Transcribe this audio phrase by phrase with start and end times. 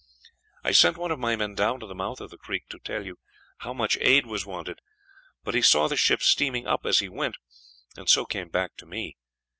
[0.63, 3.05] "I sent one of my men down to the mouth of the creek, to tell
[3.05, 3.19] you
[3.59, 4.79] how much aid was wanted;
[5.43, 7.37] but he saw the ship steaming up as he went,
[7.95, 9.17] and so came back to me.